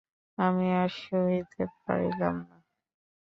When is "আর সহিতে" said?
0.81-1.63